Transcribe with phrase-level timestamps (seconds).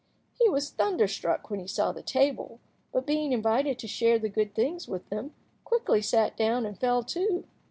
[0.33, 2.59] He was thunderstruck when he saw the table,
[2.91, 7.03] but, being invited to share the good things with them, quickly sat down and fell
[7.03, 7.45] to.